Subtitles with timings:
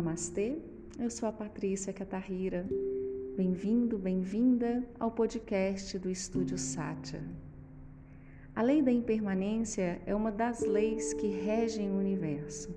[0.00, 0.56] Namastê,
[0.98, 2.66] eu sou a Patrícia Catarrira.
[3.36, 7.22] Bem-vindo, bem-vinda ao podcast do Estúdio Satya.
[8.56, 12.74] A lei da impermanência é uma das leis que regem o universo.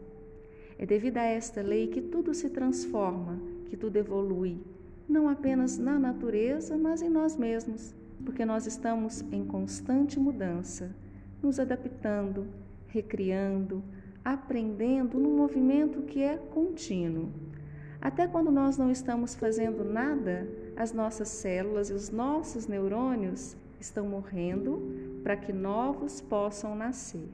[0.77, 4.61] É devido a esta lei que tudo se transforma, que tudo evolui,
[5.07, 7.95] não apenas na natureza, mas em nós mesmos,
[8.25, 10.93] porque nós estamos em constante mudança,
[11.41, 12.45] nos adaptando,
[12.87, 13.81] recriando,
[14.23, 17.29] aprendendo num movimento que é contínuo.
[18.01, 24.05] Até quando nós não estamos fazendo nada, as nossas células e os nossos neurônios estão
[24.07, 27.29] morrendo para que novos possam nascer.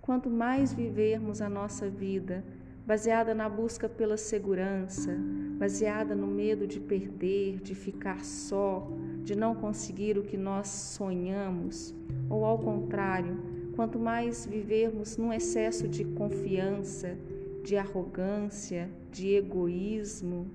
[0.00, 2.42] Quanto mais vivermos a nossa vida
[2.86, 5.14] baseada na busca pela segurança,
[5.58, 8.88] baseada no medo de perder, de ficar só,
[9.22, 11.94] de não conseguir o que nós sonhamos,
[12.30, 13.36] ou ao contrário,
[13.78, 17.16] Quanto mais vivermos num excesso de confiança,
[17.62, 20.48] de arrogância, de egoísmo,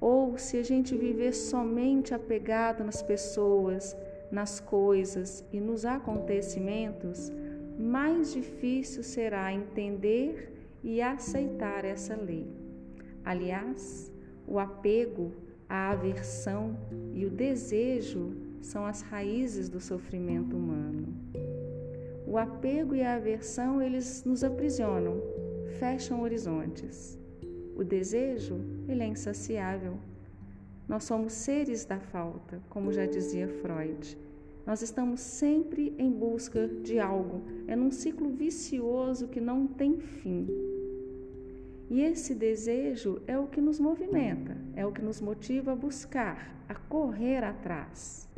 [0.00, 3.94] ou se a gente viver somente apegado nas pessoas,
[4.32, 7.30] nas coisas e nos acontecimentos,
[7.78, 10.50] mais difícil será entender
[10.82, 12.46] e aceitar essa lei.
[13.22, 14.10] Aliás,
[14.46, 15.34] o apego,
[15.68, 16.74] a aversão
[17.12, 21.57] e o desejo são as raízes do sofrimento humano.
[22.30, 25.18] O apego e a aversão, eles nos aprisionam,
[25.78, 27.18] fecham horizontes.
[27.74, 29.94] O desejo, ele é insaciável.
[30.86, 34.18] Nós somos seres da falta, como já dizia Freud.
[34.66, 37.44] Nós estamos sempre em busca de algo.
[37.66, 40.46] É num ciclo vicioso que não tem fim.
[41.88, 46.62] E esse desejo é o que nos movimenta, é o que nos motiva a buscar,
[46.68, 48.28] a correr atrás.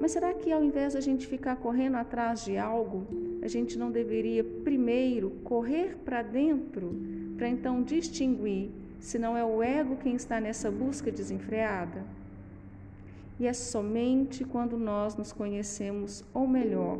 [0.00, 3.06] Mas será que ao invés de a gente ficar correndo atrás de algo,
[3.42, 6.94] a gente não deveria primeiro correr para dentro,
[7.36, 12.04] para então distinguir se não é o ego quem está nessa busca desenfreada?
[13.40, 16.98] E é somente quando nós nos conhecemos, ou melhor,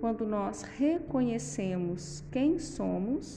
[0.00, 3.36] quando nós reconhecemos quem somos,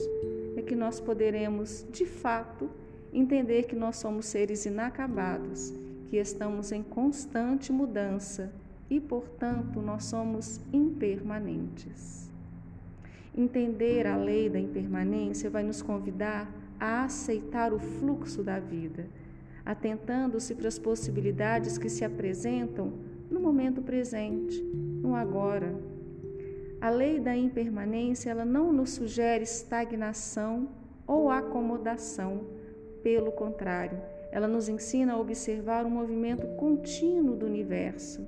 [0.56, 2.70] é que nós poderemos, de fato,
[3.12, 5.72] entender que nós somos seres inacabados,
[6.08, 8.52] que estamos em constante mudança
[8.92, 12.30] e, portanto, nós somos impermanentes.
[13.34, 19.06] Entender a lei da impermanência vai nos convidar a aceitar o fluxo da vida,
[19.64, 22.92] atentando-se para as possibilidades que se apresentam
[23.30, 25.74] no momento presente, no agora.
[26.78, 30.68] A lei da impermanência, ela não nos sugere estagnação
[31.06, 32.44] ou acomodação,
[33.02, 33.98] pelo contrário,
[34.30, 38.20] ela nos ensina a observar o movimento contínuo do universo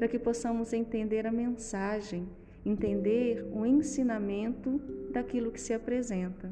[0.00, 2.26] para que possamos entender a mensagem,
[2.64, 4.80] entender o ensinamento
[5.12, 6.50] daquilo que se apresenta.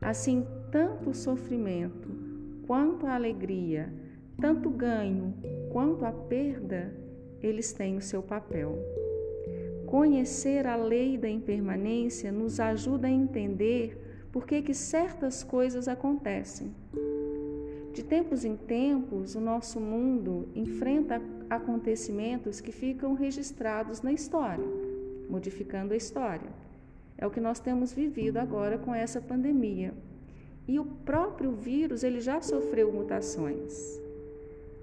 [0.00, 2.08] Assim, tanto o sofrimento
[2.66, 3.92] quanto a alegria,
[4.40, 5.34] tanto o ganho
[5.70, 6.92] quanto a perda,
[7.40, 8.76] eles têm o seu papel.
[9.86, 16.74] Conhecer a lei da impermanência nos ajuda a entender por que, que certas coisas acontecem.
[17.98, 21.20] De tempos em tempos, o nosso mundo enfrenta
[21.50, 24.64] acontecimentos que ficam registrados na história,
[25.28, 26.48] modificando a história.
[27.16, 29.92] É o que nós temos vivido agora com essa pandemia.
[30.68, 34.00] E o próprio vírus, ele já sofreu mutações.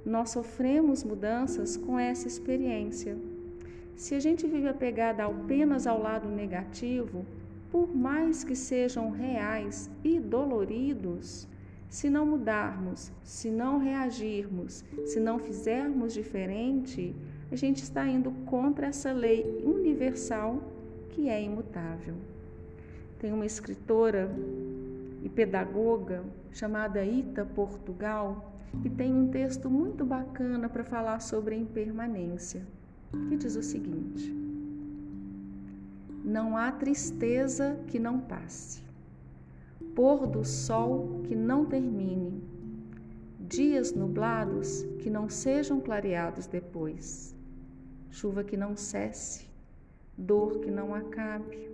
[0.05, 3.17] Nós sofremos mudanças com essa experiência.
[3.95, 7.25] Se a gente vive apegada apenas ao lado negativo,
[7.71, 11.47] por mais que sejam reais e doloridos,
[11.89, 17.15] se não mudarmos, se não reagirmos, se não fizermos diferente,
[17.51, 20.61] a gente está indo contra essa lei universal
[21.09, 22.15] que é imutável.
[23.19, 24.29] Tem uma escritora
[25.23, 31.57] e pedagoga chamada Ita Portugal que tem um texto muito bacana para falar sobre a
[31.57, 32.61] impermanência,
[33.29, 34.35] que diz o seguinte:
[36.23, 38.84] Não há tristeza que não passe
[39.95, 42.43] pôr do sol que não termine,
[43.39, 47.33] dias nublados que não sejam clareados depois,
[48.11, 49.47] chuva que não cesse,
[50.17, 51.73] dor que não acabe.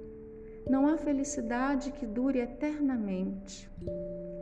[0.70, 3.68] Não há felicidade que dure eternamente,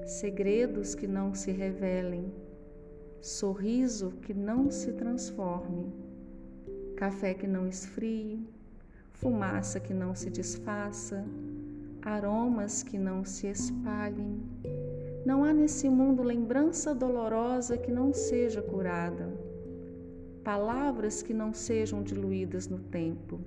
[0.06, 2.34] segredos que não se revelem,
[3.22, 5.94] sorriso que não se transforme,
[6.98, 8.46] café que não esfrie,
[9.14, 11.25] fumaça que não se desfaça,
[12.01, 14.42] aromas que não se espalhem.
[15.25, 19.31] Não há nesse mundo lembrança dolorosa que não seja curada,
[20.44, 23.40] palavras que não sejam diluídas no tempo.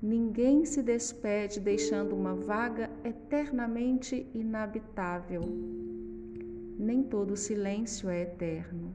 [0.00, 5.42] Ninguém se despede deixando uma vaga eternamente inabitável.
[6.78, 8.94] nem todo silêncio é eterno.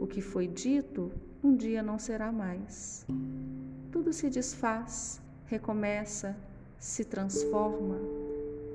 [0.00, 1.10] O que foi dito
[1.42, 3.04] um dia não será mais.
[3.90, 6.36] Tudo se desfaz, recomeça,
[6.78, 7.96] se transforma,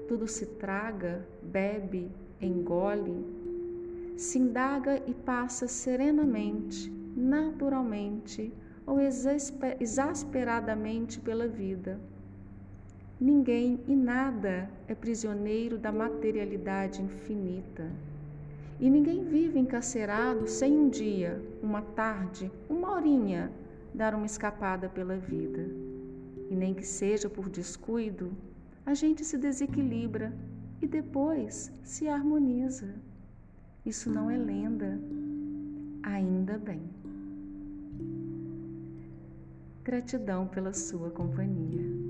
[0.08, 2.12] tudo se traga, bebe,
[2.42, 3.26] engole,
[4.18, 8.52] se indaga e passa serenamente, naturalmente
[8.86, 9.00] ou
[9.80, 12.00] exasperadamente pela vida.
[13.20, 17.88] Ninguém e nada é prisioneiro da materialidade infinita.
[18.80, 23.52] E ninguém vive encarcerado sem um dia, uma tarde, uma horinha
[23.94, 25.91] dar uma escapada pela vida.
[26.52, 28.34] E nem que seja por descuido,
[28.86, 30.38] a gente se desequilibra
[30.82, 32.94] e depois se harmoniza.
[33.86, 35.00] Isso não é lenda,
[36.04, 36.82] ainda bem.
[39.82, 42.01] Gratidão pela sua companhia.